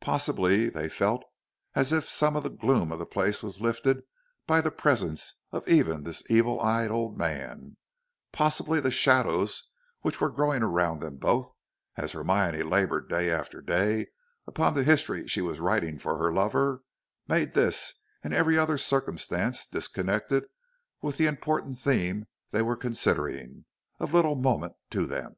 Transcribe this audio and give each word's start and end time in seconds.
Possibly 0.00 0.68
they 0.68 0.88
felt 0.88 1.24
as 1.74 1.92
if 1.92 2.08
some 2.08 2.36
of 2.36 2.44
the 2.44 2.50
gloom 2.50 2.92
of 2.92 3.00
the 3.00 3.04
place 3.04 3.42
was 3.42 3.60
lifted 3.60 4.04
by 4.46 4.60
the 4.60 4.70
presence 4.70 5.34
of 5.50 5.68
even 5.68 6.04
this 6.04 6.22
evil 6.30 6.60
eyed 6.60 6.88
old 6.92 7.18
man; 7.18 7.50
and 7.50 7.76
possibly 8.30 8.78
the 8.78 8.92
shadows 8.92 9.64
which 10.02 10.20
were 10.20 10.30
growing 10.30 10.62
around 10.62 11.00
them 11.00 11.16
both, 11.16 11.50
as 11.96 12.12
Hermione 12.12 12.62
labored 12.62 13.08
day 13.08 13.28
after 13.28 13.60
day 13.60 14.06
upon 14.46 14.74
the 14.74 14.84
history 14.84 15.26
she 15.26 15.40
was 15.42 15.58
writing 15.58 15.98
for 15.98 16.16
her 16.16 16.32
lover, 16.32 16.84
made 17.26 17.54
this 17.54 17.94
and 18.22 18.32
every 18.32 18.56
other 18.56 18.78
circumstance 18.78 19.66
disconnected 19.66 20.44
with 21.02 21.16
the 21.16 21.26
important 21.26 21.76
theme 21.76 22.26
they 22.52 22.62
were 22.62 22.76
considering, 22.76 23.64
of 23.98 24.14
little 24.14 24.36
moment 24.36 24.74
to 24.90 25.06
them. 25.06 25.34